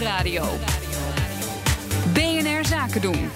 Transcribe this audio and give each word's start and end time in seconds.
Nieuwsradio. 0.00 0.44
BNR 2.12 2.64
Zaken 2.64 3.00
doen. 3.00 3.30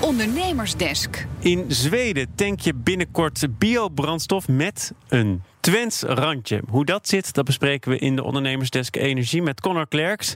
Ondernemersdesk. 0.00 1.26
In 1.38 1.64
Zweden 1.68 2.34
tank 2.34 2.60
je 2.60 2.74
binnenkort 2.74 3.46
biobrandstof 3.58 4.48
met 4.48 4.92
een 5.08 5.42
Twents 5.60 6.02
randje. 6.02 6.62
Hoe 6.68 6.84
dat 6.84 7.08
zit, 7.08 7.34
dat 7.34 7.44
bespreken 7.44 7.90
we 7.90 7.98
in 7.98 8.16
de 8.16 8.22
Ondernemersdesk 8.22 8.96
Energie 8.96 9.42
met 9.42 9.60
Connor 9.60 9.88
Klerks. 9.88 10.34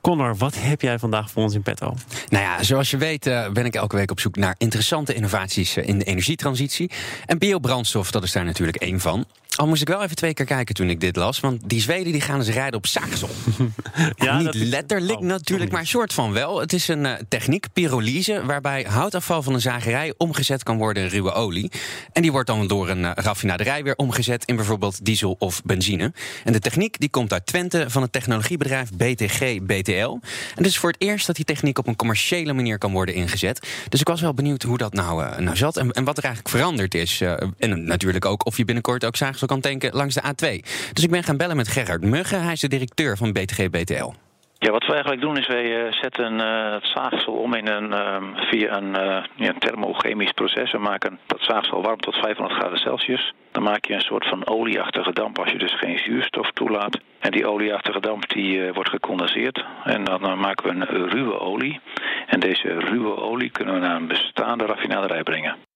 Connor, 0.00 0.36
wat 0.36 0.54
heb 0.58 0.80
jij 0.80 0.98
vandaag 0.98 1.30
voor 1.30 1.42
ons 1.42 1.54
in 1.54 1.62
petto? 1.62 1.94
Nou 2.28 2.44
ja, 2.44 2.62
zoals 2.62 2.90
je 2.90 2.96
weet 2.96 3.26
uh, 3.26 3.50
ben 3.50 3.64
ik 3.64 3.74
elke 3.74 3.96
week 3.96 4.10
op 4.10 4.20
zoek 4.20 4.36
naar 4.36 4.54
interessante 4.58 5.14
innovaties 5.14 5.76
uh, 5.76 5.88
in 5.88 5.98
de 5.98 6.04
energietransitie. 6.04 6.90
En 7.26 7.38
biobrandstof, 7.38 8.10
dat 8.10 8.22
is 8.22 8.32
daar 8.32 8.44
natuurlijk 8.44 8.76
één 8.76 9.00
van. 9.00 9.26
Al 9.56 9.66
moest 9.66 9.82
ik 9.82 9.88
wel 9.88 10.02
even 10.02 10.16
twee 10.16 10.34
keer 10.34 10.46
kijken 10.46 10.74
toen 10.74 10.90
ik 10.90 11.00
dit 11.00 11.16
las. 11.16 11.40
Want 11.40 11.68
die 11.68 11.80
Zweden 11.80 12.12
die 12.12 12.20
gaan 12.20 12.38
dus 12.38 12.48
rijden 12.48 12.74
op 12.74 12.86
zaagsel. 12.86 13.28
ja, 14.16 14.38
niet 14.38 14.54
letterlijk 14.54 15.18
oh, 15.18 15.24
natuurlijk, 15.24 15.70
maar 15.70 15.86
soort 15.86 16.12
van 16.12 16.32
wel. 16.32 16.60
Het 16.60 16.72
is 16.72 16.88
een 16.88 17.04
uh, 17.04 17.12
techniek, 17.28 17.66
pyrolyse, 17.72 18.46
waarbij 18.46 18.86
houtafval 18.88 19.42
van 19.42 19.54
een 19.54 19.60
zagerij 19.60 20.14
omgezet 20.16 20.62
kan 20.62 20.76
worden 20.76 21.02
in 21.02 21.08
ruwe 21.08 21.32
olie. 21.32 21.70
En 22.12 22.22
die 22.22 22.32
wordt 22.32 22.46
dan 22.46 22.66
door 22.66 22.88
een 22.88 23.02
uh, 23.02 23.10
raffinaderij 23.14 23.82
weer 23.82 23.96
omgezet 23.96 24.44
in 24.44 24.56
bijvoorbeeld 24.56 25.04
diesel 25.04 25.36
of 25.38 25.62
benzine. 25.62 26.12
En 26.44 26.52
de 26.52 26.60
techniek 26.60 26.98
die 26.98 27.10
komt 27.10 27.32
uit 27.32 27.46
Twente 27.46 27.90
van 27.90 28.02
het 28.02 28.12
technologiebedrijf 28.12 28.90
BTG 28.92 29.62
En 29.98 30.20
het 30.54 30.66
is 30.66 30.78
voor 30.78 30.90
het 30.90 31.02
eerst 31.02 31.26
dat 31.26 31.36
die 31.36 31.44
techniek 31.44 31.78
op 31.78 31.86
een 31.86 31.96
commerciële 31.96 32.52
manier 32.52 32.78
kan 32.78 32.92
worden 32.92 33.14
ingezet. 33.14 33.68
Dus 33.88 34.00
ik 34.00 34.08
was 34.08 34.20
wel 34.20 34.34
benieuwd 34.34 34.62
hoe 34.62 34.78
dat 34.78 34.92
nou, 34.92 35.24
uh, 35.24 35.38
nou 35.38 35.56
zat 35.56 35.76
en, 35.76 35.90
en, 35.90 36.04
wat 36.04 36.18
er 36.18 36.24
eigenlijk 36.24 36.54
veranderd 36.56 36.94
is. 36.94 37.20
en 37.58 37.84
natuurlijk 37.84 38.24
ook 38.24 38.46
of 38.46 38.56
je 38.56 38.64
binnenkort 38.64 39.04
ook 39.04 39.16
zaagsel 39.16 39.46
kan 39.46 39.60
tanken 39.60 39.94
langs 39.94 40.14
de 40.14 40.22
A2. 40.22 40.66
Dus 40.92 41.04
ik 41.04 41.10
ben 41.10 41.24
gaan 41.24 41.36
bellen 41.36 41.56
met 41.56 41.68
Gerard 41.68 42.02
Muggen. 42.02 42.42
Hij 42.42 42.52
is 42.52 42.60
de 42.60 42.68
directeur 42.68 43.16
van 43.16 43.32
BTG 43.32 43.70
BTL. 43.70 44.12
Ja, 44.62 44.70
wat 44.70 44.86
we 44.86 44.92
eigenlijk 44.92 45.20
doen 45.20 45.36
is 45.36 45.46
wij 45.46 45.84
uh, 45.84 45.92
zetten 45.92 46.32
uh, 46.40 46.72
het 46.72 46.86
zaagsel 46.94 47.32
om 47.32 47.54
in 47.54 47.66
een, 47.66 47.90
uh, 47.90 48.16
via 48.34 48.76
een 48.76 48.92
ja, 49.34 49.52
thermochemisch 49.58 50.32
proces. 50.32 50.72
We 50.72 50.78
maken 50.78 51.18
dat 51.26 51.40
zaagsel 51.40 51.82
warm 51.82 52.00
tot 52.00 52.14
500 52.14 52.58
graden 52.58 52.78
Celsius. 52.78 53.32
Dan 53.52 53.62
maak 53.62 53.84
je 53.84 53.94
een 53.94 54.00
soort 54.00 54.26
van 54.26 54.46
olieachtige 54.46 55.12
damp 55.12 55.38
als 55.38 55.50
je 55.50 55.58
dus 55.58 55.78
geen 55.78 55.98
zuurstof 55.98 56.50
toelaat. 56.50 56.98
En 57.18 57.30
die 57.30 57.46
olieachtige 57.46 58.00
damp 58.00 58.28
die 58.28 58.72
wordt 58.72 58.90
gecondenseerd. 58.90 59.64
En 59.84 60.04
dan 60.04 60.38
maken 60.38 60.64
we 60.64 60.86
een 60.86 61.08
ruwe 61.08 61.40
olie. 61.40 61.80
En 62.26 62.40
deze 62.40 62.78
ruwe 62.78 63.16
olie 63.16 63.50
kunnen 63.50 63.74
we 63.74 63.80
naar 63.80 63.96
een 63.96 64.08
bestaande 64.08 64.66
raffinaderij 64.66 65.22
brengen. 65.22 65.69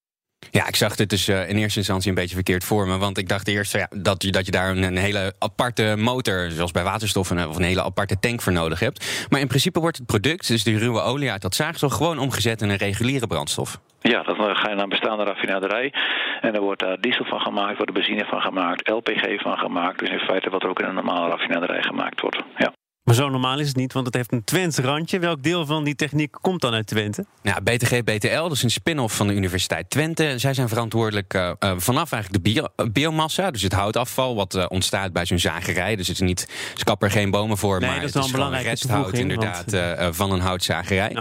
Ja, 0.51 0.67
ik 0.67 0.77
zag 0.77 0.97
dit 0.97 1.11
dus 1.11 1.29
uh, 1.29 1.49
in 1.49 1.57
eerste 1.57 1.79
instantie 1.79 2.09
een 2.09 2.15
beetje 2.15 2.35
verkeerd 2.35 2.65
voor 2.65 2.87
me. 2.87 2.99
Want 2.99 3.19
ik 3.19 3.29
dacht 3.29 3.49
eerst 3.49 3.73
ja, 3.73 3.89
dat, 3.97 4.23
je, 4.23 4.33
dat 4.33 4.47
je 4.47 4.53
daar 4.53 4.71
een, 4.77 4.97
hele 4.97 5.35
aparte 5.39 5.95
motor, 5.99 6.51
zoals 6.51 6.71
bij 6.71 6.83
waterstof, 6.83 7.31
een, 7.31 7.49
of 7.49 7.57
een 7.57 7.63
hele 7.63 7.83
aparte 7.83 8.19
tank 8.19 8.43
voor 8.43 8.53
nodig 8.53 8.81
hebt. 8.81 9.27
Maar 9.31 9.41
in 9.41 9.47
principe 9.47 9.81
wordt 9.81 9.97
het 9.97 10.07
product, 10.07 10.49
dus 10.49 10.65
die 10.65 10.79
ruwe 10.79 11.01
olie 11.01 11.31
uit 11.31 11.43
dat 11.43 11.55
zaagsel, 11.55 11.89
gewoon 11.89 12.19
omgezet 12.19 12.63
in 12.63 12.69
een 12.69 12.77
reguliere 12.77 13.27
brandstof. 13.27 13.79
Ja, 14.01 14.23
dan 14.23 14.37
ga 14.37 14.69
je 14.69 14.75
naar 14.75 14.83
een 14.83 14.89
bestaande 14.89 15.25
raffinaderij. 15.25 15.93
En 16.41 16.55
er 16.55 16.61
wordt 16.61 16.81
daar 16.81 17.01
diesel 17.01 17.25
van 17.25 17.41
gemaakt, 17.41 17.77
wordt 17.77 17.89
er 17.89 18.01
benzine 18.01 18.25
van 18.25 18.41
gemaakt, 18.41 18.89
LPG 18.89 19.43
van 19.43 19.57
gemaakt. 19.57 19.99
Dus 19.99 20.11
in 20.11 20.19
feite 20.19 20.51
wat 20.51 20.63
er 20.63 20.69
ook 20.69 20.81
in 20.81 20.87
een 20.87 20.95
normale 20.95 21.29
raffinaderij 21.29 21.83
gemaakt 21.83 22.21
wordt. 22.21 22.43
Ja. 22.57 22.73
Maar 23.05 23.15
zo 23.15 23.29
normaal 23.29 23.59
is 23.59 23.69
het 23.69 23.77
niet, 23.77 23.93
want 23.93 24.07
het 24.07 24.15
heeft 24.15 24.33
een 24.33 24.45
Twents 24.45 24.79
randje. 24.79 25.19
Welk 25.19 25.43
deel 25.43 25.67
van 25.67 25.85
die 25.85 25.95
techniek 25.95 26.37
komt 26.41 26.61
dan 26.61 26.75
uit 26.75 26.87
Twente? 26.87 27.25
Ja, 27.43 27.61
BTG 27.61 28.05
BTL, 28.05 28.43
dat 28.43 28.53
is 28.53 28.63
een 28.63 28.71
spin-off 28.71 29.17
van 29.17 29.27
de 29.27 29.35
Universiteit 29.35 29.91
Twente. 29.91 30.35
Zij 30.37 30.55
zijn 30.55 30.69
verantwoordelijk 30.69 31.35
uh, 31.35 31.53
vanaf 31.77 32.13
eigenlijk 32.13 32.45
de 32.45 32.51
bio, 32.51 32.67
uh, 32.77 32.93
biomassa, 32.93 33.51
dus 33.51 33.63
het 33.63 33.73
houtafval 33.73 34.35
wat 34.35 34.55
uh, 34.55 34.65
ontstaat 34.69 35.13
bij 35.13 35.27
zo'n 35.27 35.39
zagerij. 35.39 35.97
Dus 35.97 36.09
het 36.09 36.17
is 36.17 36.27
niet, 36.27 36.49
ze 36.75 36.85
kappen 36.85 37.09
er 37.09 37.15
geen 37.15 37.31
bomen 37.31 37.59
voor, 37.59 37.81
nee, 37.81 37.89
maar 37.89 38.01
dat 38.01 38.09
is 38.09 38.15
het 38.15 38.25
is 38.25 38.31
gewoon 38.31 38.55
resthout 38.55 39.13
inderdaad 39.13 39.71
want... 39.71 40.17
van 40.17 40.33
een 40.33 40.41
houtzagerij. 40.41 41.17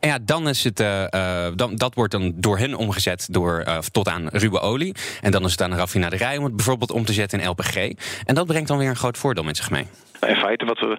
En 0.00 0.08
ja, 0.08 0.18
dan 0.22 0.48
is 0.48 0.64
het, 0.64 0.76
dan, 1.56 1.76
dat 1.76 1.94
wordt 1.94 2.12
dan 2.12 2.32
door 2.36 2.58
hen 2.58 2.74
omgezet 2.74 3.26
door, 3.30 3.64
tot 3.90 4.08
aan 4.08 4.28
ruwe 4.28 4.60
olie. 4.60 4.94
En 5.20 5.30
dan 5.30 5.44
is 5.44 5.50
het 5.50 5.62
aan 5.62 5.70
een 5.70 5.78
raffinaderij 5.78 6.36
om 6.36 6.44
het 6.44 6.56
bijvoorbeeld 6.56 6.90
om 6.90 7.04
te 7.04 7.12
zetten 7.12 7.40
in 7.40 7.48
LPG. 7.48 7.76
En 8.24 8.34
dat 8.34 8.46
brengt 8.46 8.68
dan 8.68 8.78
weer 8.78 8.88
een 8.88 8.96
groot 8.96 9.18
voordeel 9.18 9.44
met 9.44 9.56
zich 9.56 9.70
mee. 9.70 9.86
In 10.28 10.36
feite 10.36 10.64
wat 10.64 10.78
we, 10.78 10.96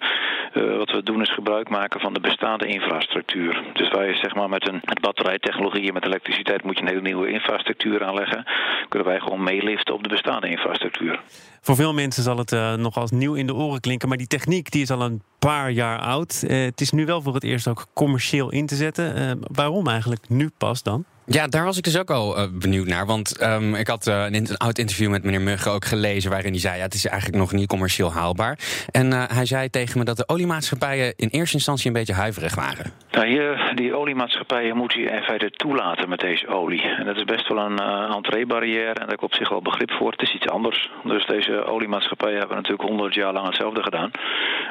uh, 0.53 0.77
wat 0.77 0.91
we 0.91 1.03
doen 1.03 1.21
is 1.21 1.33
gebruik 1.33 1.69
maken 1.69 1.99
van 1.99 2.13
de 2.13 2.19
bestaande 2.19 2.65
infrastructuur. 2.67 3.63
Dus 3.73 3.89
wij 3.89 4.13
zeg 4.13 4.35
maar 4.35 4.49
met 4.49 4.67
een 4.67 4.81
met 4.83 5.01
batterijtechnologie 5.01 5.87
en 5.87 5.93
met 5.93 6.05
elektriciteit 6.05 6.63
moet 6.63 6.77
je 6.77 6.81
een 6.81 6.87
hele 6.87 7.01
nieuwe 7.01 7.29
infrastructuur 7.29 8.03
aanleggen. 8.03 8.45
Kunnen 8.89 9.07
wij 9.07 9.19
gewoon 9.19 9.43
meeliften 9.43 9.93
op 9.93 10.03
de 10.03 10.09
bestaande 10.09 10.49
infrastructuur. 10.49 11.19
Voor 11.61 11.75
veel 11.75 11.93
mensen 11.93 12.23
zal 12.23 12.37
het 12.37 12.51
uh, 12.51 12.73
nog 12.73 12.95
als 12.95 13.11
nieuw 13.11 13.33
in 13.33 13.47
de 13.47 13.55
oren 13.55 13.79
klinken, 13.79 14.07
maar 14.07 14.17
die 14.17 14.27
techniek 14.27 14.71
die 14.71 14.81
is 14.81 14.91
al 14.91 15.01
een 15.01 15.21
paar 15.39 15.71
jaar 15.71 15.99
oud. 15.99 16.43
Uh, 16.47 16.65
het 16.65 16.81
is 16.81 16.91
nu 16.91 17.05
wel 17.05 17.21
voor 17.21 17.33
het 17.33 17.43
eerst 17.43 17.67
ook 17.67 17.85
commercieel 17.93 18.51
in 18.51 18.65
te 18.65 18.75
zetten. 18.75 19.39
waarom 19.51 19.87
eigenlijk 19.87 20.29
nu 20.29 20.49
pas 20.57 20.83
dan? 20.83 21.05
Ja, 21.27 21.47
daar 21.47 21.63
was 21.63 21.77
ik 21.77 21.83
dus 21.83 21.99
ook 21.99 22.09
al 22.09 22.37
uh, 22.37 22.43
benieuwd 22.51 22.87
naar. 22.87 23.05
Want 23.05 23.43
um, 23.43 23.75
ik 23.75 23.87
had 23.87 24.07
uh, 24.07 24.25
een, 24.29 24.57
oud 24.57 24.77
interview 24.77 25.09
met 25.09 25.23
meneer 25.23 25.41
Mugge 25.41 25.69
ook 25.69 25.85
gelezen... 25.85 26.31
waarin 26.31 26.51
hij 26.51 26.59
zei, 26.59 26.77
ja, 26.77 26.83
het 26.83 26.93
is 26.93 27.05
eigenlijk 27.05 27.41
nog 27.41 27.51
niet 27.51 27.67
commercieel 27.67 28.11
haalbaar. 28.11 28.59
En 28.91 29.11
uh, 29.11 29.23
hij 29.27 29.45
zei 29.45 29.69
tegen 29.69 29.97
me 29.99 30.05
dat 30.05 30.17
de 30.17 30.27
oliemaatschappijen... 30.27 31.13
in 31.15 31.27
eerste 31.27 31.55
instantie 31.55 31.87
een 31.87 31.93
beetje 31.93 32.13
huiverig 32.13 32.55
waren. 32.55 32.91
Nou, 33.11 33.57
die 33.75 33.95
oliemaatschappijen 33.95 34.77
moeten 34.77 35.01
je 35.01 35.09
in 35.09 35.23
feite 35.23 35.49
toelaten 35.51 36.09
met 36.09 36.19
deze 36.19 36.47
olie. 36.47 36.81
En 36.81 37.05
dat 37.05 37.15
is 37.15 37.23
best 37.23 37.47
wel 37.47 37.57
een 37.57 37.79
entreebarrière. 38.13 38.87
En 38.87 38.93
daar 38.93 39.07
heb 39.07 39.17
ik 39.17 39.21
op 39.21 39.33
zich 39.33 39.49
wel 39.49 39.61
begrip 39.61 39.91
voor. 39.91 40.11
Het 40.11 40.21
is 40.21 40.33
iets 40.33 40.47
anders. 40.47 40.91
Dus 41.03 41.25
deze 41.25 41.63
oliemaatschappijen 41.65 42.37
hebben 42.37 42.55
natuurlijk 42.55 42.89
honderd 42.89 43.13
jaar 43.13 43.33
lang 43.33 43.45
hetzelfde 43.45 43.83
gedaan. 43.83 44.11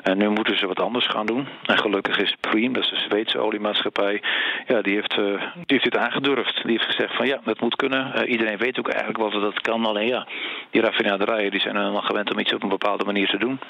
En 0.03 0.19
nu 0.19 0.29
moeten 0.29 0.59
ze 0.59 0.67
wat 0.67 0.81
anders 0.81 1.07
gaan 1.07 1.27
doen. 1.27 1.49
En 1.63 1.79
gelukkig 1.79 2.19
is 2.19 2.37
Preem, 2.41 2.73
dat 2.73 2.83
is 2.83 2.91
de 2.91 3.05
Zweedse 3.09 3.39
oliemaatschappij... 3.39 4.23
ja, 4.67 4.83
die 4.83 4.95
heeft, 4.95 5.15
die 5.15 5.65
heeft 5.67 5.85
dit 5.85 5.97
aangedurfd. 5.97 6.44
Die 6.53 6.71
heeft 6.71 6.85
gezegd 6.85 7.17
van 7.17 7.27
ja, 7.27 7.41
dat 7.45 7.61
moet 7.61 7.77
kunnen. 7.77 8.13
Uh, 8.17 8.31
iedereen 8.31 8.57
weet 8.57 8.79
ook 8.79 8.89
eigenlijk 8.89 9.33
wat 9.33 9.43
dat 9.43 9.61
kan. 9.61 9.87
Alleen 9.87 10.07
ja, 10.07 10.27
die 10.71 10.81
raffinaderijen 10.81 11.51
die 11.51 11.61
zijn 11.61 11.77
helemaal 11.77 12.03
gewend 12.03 12.33
om 12.33 12.39
iets 12.39 12.55
op 12.55 12.63
een 12.63 12.69
bepaalde 12.69 13.05
manier 13.05 13.29
te 13.29 13.39
doen. 13.39 13.61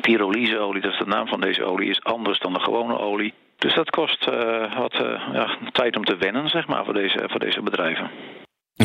Pyrolyseolie, 0.00 0.82
dat 0.82 0.92
is 0.92 0.98
de 0.98 1.06
naam 1.06 1.26
van 1.26 1.40
deze 1.40 1.64
olie, 1.64 1.90
is 1.90 2.04
anders 2.04 2.38
dan 2.38 2.52
de 2.52 2.60
gewone 2.60 2.98
olie. 2.98 3.34
Dus 3.58 3.74
dat 3.74 3.90
kost 3.90 4.28
uh, 4.28 4.78
wat 4.78 4.94
uh, 4.94 5.22
ja, 5.32 5.56
tijd 5.72 5.96
om 5.96 6.04
te 6.04 6.16
wennen, 6.16 6.48
zeg 6.48 6.66
maar, 6.66 6.84
voor 6.84 6.94
deze, 6.94 7.24
voor 7.26 7.40
deze 7.40 7.62
bedrijven. 7.62 8.10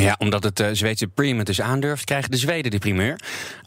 Ja, 0.01 0.15
omdat 0.19 0.43
het 0.43 0.59
uh, 0.59 0.67
Zweedse 0.71 1.07
Preem 1.07 1.37
het 1.37 1.47
dus 1.47 1.61
aandurft, 1.61 2.03
krijgen 2.03 2.31
de 2.31 2.37
Zweden 2.37 2.71
de 2.71 2.77
primeur. 2.77 3.19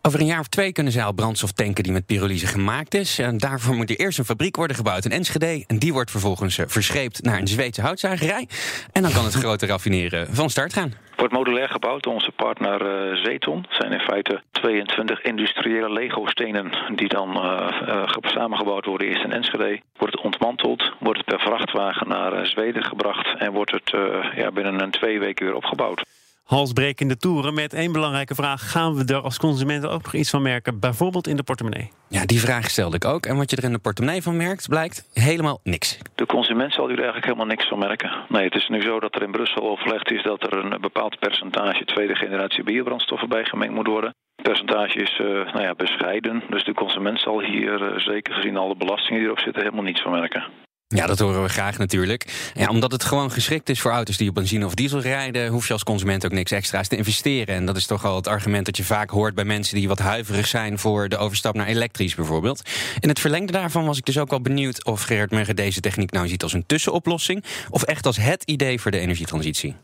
Over 0.02 0.20
een 0.20 0.26
jaar 0.26 0.40
of 0.40 0.48
twee 0.48 0.72
kunnen 0.72 0.92
zij 0.92 1.04
al 1.04 1.12
brandstof 1.12 1.52
tanken 1.52 1.82
die 1.82 1.92
met 1.92 2.06
pyrolyse 2.06 2.46
gemaakt 2.46 2.94
is. 2.94 3.18
En 3.18 3.38
daarvoor 3.38 3.74
moet 3.74 3.90
er 3.90 3.98
eerst 3.98 4.18
een 4.18 4.24
fabriek 4.24 4.56
worden 4.56 4.76
gebouwd 4.76 5.04
in 5.04 5.10
Enschede. 5.10 5.64
En 5.66 5.78
die 5.78 5.92
wordt 5.92 6.10
vervolgens 6.10 6.58
uh, 6.58 6.66
verscheept 6.68 7.22
naar 7.22 7.38
een 7.38 7.46
Zweedse 7.46 7.80
houtzagerij. 7.80 8.48
En 8.92 9.02
dan 9.02 9.12
kan 9.12 9.24
het 9.24 9.34
grote 9.34 9.66
raffineren 9.66 10.34
van 10.34 10.50
start 10.50 10.72
gaan. 10.72 10.92
Wordt 11.16 11.32
modulair 11.32 11.68
gebouwd 11.68 12.02
door 12.02 12.14
onze 12.14 12.32
partner 12.36 13.10
uh, 13.10 13.24
Zeton. 13.24 13.58
Het 13.68 13.76
zijn 13.78 13.92
in 13.92 14.00
feite 14.00 14.42
22 14.50 15.22
industriële 15.22 15.92
Lego-stenen 15.92 16.72
die 16.94 17.08
dan 17.08 17.28
samengebouwd 18.20 18.84
worden 18.84 19.08
eerst 19.08 19.24
in 19.24 19.32
Enschede. 19.32 19.80
Wordt 19.96 20.14
het 20.14 20.24
ontmanteld, 20.24 20.92
wordt 20.98 21.18
het 21.18 21.26
per 21.26 21.40
vrachtwagen 21.40 22.08
naar 22.08 22.46
Zweden 22.46 22.84
gebracht 22.84 23.38
en 23.38 23.52
wordt 23.52 23.70
het 23.70 23.90
ja, 24.36 24.50
binnen 24.50 24.82
een 24.82 24.90
twee 24.90 25.18
weken 25.18 25.46
weer 25.46 25.54
opgebouwd 25.54 26.02
halsbrekende 26.44 27.16
toeren 27.16 27.55
met 27.55 27.72
één 27.75 27.93
belangrijke 27.93 28.34
vraag. 28.34 28.71
Gaan 28.71 28.94
we 28.94 29.15
er 29.15 29.21
als 29.21 29.38
consumenten 29.38 29.91
ook 29.91 30.03
nog 30.03 30.15
iets 30.15 30.31
van 30.31 30.43
merken? 30.43 30.81
Bijvoorbeeld 30.81 31.27
in 31.27 31.37
de 31.37 31.43
portemonnee? 31.43 31.91
Ja, 32.09 32.27
die 32.27 32.41
vraag 32.41 32.71
stelde 32.71 32.97
ik 32.97 33.05
ook. 33.05 33.27
En 33.27 33.37
wat 33.37 33.50
je 33.50 33.56
er 33.56 33.65
in 33.65 33.72
de 33.72 33.78
portemonnee 33.78 34.22
van 34.22 34.37
merkt, 34.37 34.69
blijkt 34.69 35.09
helemaal 35.12 35.60
niks. 35.62 35.99
De 36.15 36.27
consument 36.27 36.72
zal 36.72 36.87
hier 36.87 36.97
eigenlijk 36.97 37.27
helemaal 37.27 37.47
niks 37.47 37.69
van 37.69 37.78
merken. 37.78 38.10
Nee, 38.28 38.44
het 38.44 38.55
is 38.55 38.69
nu 38.69 38.82
zo 38.82 39.00
dat 39.00 39.15
er 39.15 39.22
in 39.22 39.31
Brussel 39.31 39.62
overlegd 39.62 40.10
is 40.10 40.22
dat 40.22 40.43
er 40.43 40.65
een 40.65 40.81
bepaald 40.81 41.19
percentage 41.19 41.84
tweede 41.84 42.15
generatie 42.15 42.65
biobrandstoffen 42.65 43.28
bijgemengd 43.28 43.75
moet 43.75 43.87
worden. 43.87 44.15
Het 44.37 44.47
percentage 44.47 44.99
is 44.99 45.19
uh, 45.19 45.26
nou 45.26 45.62
ja, 45.62 45.75
bescheiden. 45.75 46.43
Dus 46.50 46.64
de 46.64 46.75
consument 46.75 47.20
zal 47.20 47.40
hier, 47.40 47.82
uh, 47.82 47.99
zeker 47.99 48.35
gezien 48.35 48.56
alle 48.56 48.76
belastingen 48.76 49.19
die 49.19 49.29
erop 49.29 49.40
zitten, 49.40 49.62
helemaal 49.62 49.85
niets 49.85 50.02
van 50.02 50.12
merken. 50.12 50.44
Ja, 50.94 51.06
dat 51.06 51.19
horen 51.19 51.43
we 51.43 51.49
graag 51.49 51.79
natuurlijk. 51.79 52.50
Ja, 52.55 52.69
omdat 52.69 52.93
het 52.93 53.05
gewoon 53.05 53.31
geschikt 53.31 53.69
is 53.69 53.81
voor 53.81 53.91
auto's 53.91 54.17
die 54.17 54.29
op 54.29 54.35
benzine 54.35 54.67
of 54.67 54.75
diesel 54.75 55.00
rijden, 55.00 55.49
hoef 55.49 55.67
je 55.67 55.73
als 55.73 55.82
consument 55.82 56.25
ook 56.25 56.32
niks 56.32 56.50
extra's 56.50 56.88
te 56.88 56.96
investeren. 56.96 57.55
En 57.55 57.67
dat 57.67 57.76
is 57.76 57.87
toch 57.87 58.05
al 58.05 58.17
het 58.17 58.26
argument 58.26 58.67
dat 58.67 58.76
je 58.76 58.85
vaak 58.85 59.11
hoort 59.11 59.35
bij 59.35 59.44
mensen 59.44 59.76
die 59.76 59.88
wat 59.88 59.99
huiverig 59.99 60.46
zijn 60.46 60.79
voor 60.79 61.08
de 61.08 61.17
overstap 61.17 61.55
naar 61.55 61.67
elektrisch 61.67 62.14
bijvoorbeeld. 62.14 62.62
In 63.00 63.08
het 63.08 63.20
verlengde 63.20 63.52
daarvan 63.52 63.87
was 63.87 63.99
ik 63.99 64.05
dus 64.05 64.19
ook 64.19 64.31
wel 64.31 64.41
benieuwd 64.41 64.85
of 64.85 65.02
Gerard 65.02 65.31
Mugge 65.31 65.55
deze 65.55 65.81
techniek 65.81 66.11
nou 66.11 66.29
ziet 66.29 66.43
als 66.43 66.52
een 66.52 66.67
tussenoplossing 66.67 67.44
of 67.70 67.82
echt 67.82 68.06
als 68.06 68.17
het 68.17 68.43
idee 68.44 68.81
voor 68.81 68.90
de 68.90 68.99
energietransitie. 68.99 69.75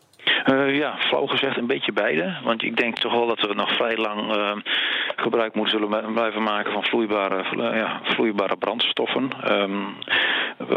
Uh, 0.46 0.76
ja, 0.76 0.96
flauw 0.98 1.26
gezegd 1.26 1.56
een 1.56 1.66
beetje 1.66 1.92
beide. 1.92 2.36
Want 2.44 2.62
ik 2.62 2.76
denk 2.76 2.98
toch 2.98 3.12
wel 3.12 3.26
dat 3.26 3.40
we 3.40 3.54
nog 3.54 3.76
vrij 3.76 3.96
lang 3.96 4.36
uh, 4.36 4.52
gebruik 5.16 5.54
moeten 5.54 5.78
zullen 5.78 6.12
blijven 6.12 6.42
maken 6.42 6.72
van 6.72 6.84
vloeibare, 6.84 7.44
ja, 7.76 8.00
vloeibare 8.02 8.56
brandstoffen. 8.56 9.30
Um, 9.50 9.96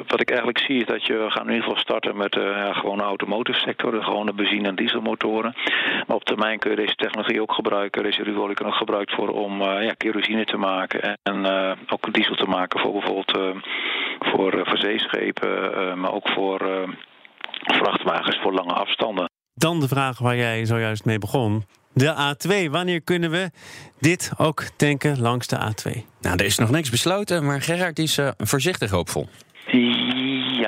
wat 0.07 0.21
ik 0.21 0.29
eigenlijk 0.29 0.59
zie 0.59 0.79
is 0.79 0.85
dat 0.85 1.05
je 1.05 1.17
we 1.17 1.31
gaan 1.31 1.47
in 1.47 1.53
ieder 1.53 1.63
geval 1.63 1.81
starten 1.81 2.17
met 2.17 2.35
uh, 2.35 2.43
ja, 2.43 2.73
gewoon 2.73 3.01
automotive 3.01 3.59
sector, 3.59 3.91
de 3.91 4.03
gewone 4.03 4.33
benzine- 4.33 4.67
en 4.67 4.75
dieselmotoren. 4.75 5.53
Maar 6.07 6.15
op 6.15 6.23
termijn 6.23 6.59
kun 6.59 6.69
je 6.69 6.75
deze 6.75 6.95
technologie 6.95 7.41
ook 7.41 7.53
gebruiken. 7.53 8.03
Deze 8.03 8.23
ruolie 8.23 8.55
kan 8.55 8.67
ook 8.67 8.75
gebruikt 8.75 9.15
worden 9.15 9.35
om 9.35 9.61
ja, 9.61 9.93
kerosine 9.97 10.45
te 10.45 10.57
maken 10.57 11.17
en, 11.23 11.45
ook 11.89 12.13
diesel 12.13 12.35
te 12.35 12.47
maken 12.47 12.79
voor 12.79 12.91
bijvoorbeeld 12.91 13.61
voor, 14.19 14.61
voor 14.65 14.77
zeeschepen, 14.77 15.99
maar 15.99 16.13
ook 16.13 16.29
voor 16.29 16.87
vrachtwagens 17.63 18.39
voor 18.41 18.53
lange 18.53 18.73
afstanden. 18.73 19.32
Dan 19.55 19.79
de 19.79 19.87
vraag 19.87 20.19
waar 20.19 20.35
jij 20.35 20.65
zojuist 20.65 21.05
mee 21.05 21.19
begon. 21.19 21.65
De 21.93 22.35
A2. 22.35 22.69
Wanneer 22.71 23.01
kunnen 23.01 23.31
we 23.31 23.51
dit 23.99 24.31
ook 24.37 24.63
tanken 24.75 25.19
langs 25.19 25.47
de 25.47 25.57
A2? 25.57 25.91
Nou, 26.21 26.37
er 26.37 26.45
is 26.45 26.57
nog 26.57 26.69
niks 26.69 26.89
besloten, 26.89 27.45
maar 27.45 27.61
Gerard 27.61 27.99
is 27.99 28.17
uh, 28.17 28.29
voorzichtig 28.37 28.89
hoopvol. 28.89 29.27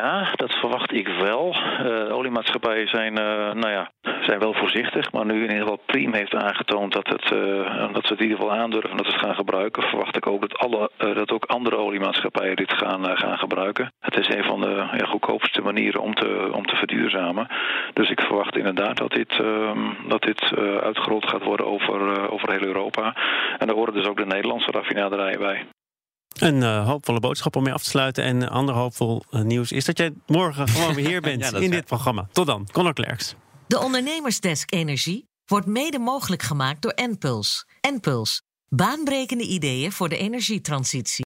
Ja, 0.02 0.32
dat 0.36 0.52
verwacht 0.52 0.94
ik 0.94 1.08
wel. 1.08 1.52
De 1.78 2.08
oliemaatschappijen 2.12 2.88
zijn, 2.88 3.20
uh, 3.20 3.54
nou 3.54 3.70
ja, 3.70 3.92
zijn 4.22 4.40
wel 4.40 4.54
voorzichtig. 4.54 5.12
Maar 5.12 5.26
nu 5.26 5.34
in 5.34 5.42
ieder 5.42 5.58
geval 5.58 5.82
Priem 5.86 6.14
heeft 6.14 6.36
aangetoond 6.36 6.94
dat, 6.94 7.08
het, 7.08 7.32
uh, 7.32 7.94
dat 7.94 8.06
ze 8.06 8.12
het 8.14 8.20
in 8.20 8.28
ieder 8.30 8.38
geval 8.38 8.54
aandurven 8.54 8.98
dat 8.98 9.06
ze 9.06 9.12
het 9.12 9.22
gaan 9.22 9.36
gebruiken. 9.36 9.84
Verwacht 9.84 10.16
ik 10.16 10.28
ook 10.28 10.42
dat, 10.42 10.58
alle, 10.58 10.90
dat 10.98 11.32
ook 11.32 11.46
andere 11.46 11.78
oliemaatschappijen 11.78 12.56
dit 12.56 12.74
gaan, 12.74 13.18
gaan 13.18 13.38
gebruiken. 13.38 13.92
Het 14.00 14.18
is 14.20 14.36
een 14.36 14.44
van 14.44 14.62
de 14.62 15.06
goedkoopste 15.06 15.62
manieren 15.62 16.02
om 16.02 16.14
te, 16.14 16.50
om 16.52 16.66
te 16.66 16.76
verduurzamen. 16.76 17.48
Dus 17.94 18.10
ik 18.10 18.22
verwacht 18.22 18.58
inderdaad 18.58 18.98
dat 18.98 19.12
dit, 19.12 19.42
dat 20.08 20.22
dit 20.22 20.52
uitgerold 20.82 21.30
gaat 21.30 21.44
worden 21.44 21.66
over, 21.66 22.30
over 22.32 22.52
heel 22.52 22.68
Europa. 22.68 23.16
En 23.58 23.68
daar 23.68 23.76
horen 23.76 23.94
dus 23.94 24.08
ook 24.08 24.18
de 24.18 24.26
Nederlandse 24.26 24.72
raffinaderijen 24.72 25.40
bij. 25.40 25.66
Een 26.40 26.56
uh, 26.56 26.88
hoopvolle 26.88 27.20
boodschap 27.20 27.56
om 27.56 27.64
mee 27.64 27.74
af 27.74 27.84
te 27.84 27.90
sluiten. 27.90 28.24
En 28.24 28.42
een 28.42 28.50
ander 28.50 28.76
hoopvol 28.76 29.24
uh, 29.32 29.42
nieuws 29.42 29.72
is 29.72 29.86
dat 29.86 29.98
jij 29.98 30.14
morgen 30.28 30.68
gewoon 30.68 30.94
weer 30.94 31.08
hier 31.08 31.22
bent 31.32 31.50
ja, 31.50 31.58
in 31.58 31.72
dit 31.72 31.86
programma. 31.86 32.28
Tot 32.32 32.46
dan, 32.46 32.68
Conor 32.72 32.94
Klerks. 32.94 33.36
De 33.68 33.80
Ondernemersdesk 33.80 34.74
Energie 34.74 35.28
wordt 35.46 35.66
mede 35.66 36.00
mogelijk 36.00 36.42
gemaakt 36.42 36.82
door 36.82 36.92
Enpuls. 36.92 37.66
Enpuls, 37.82 38.42
baanbrekende 38.70 39.44
ideeën 39.44 39.92
voor 39.92 40.10
de 40.10 40.18
energietransitie. 40.18 41.24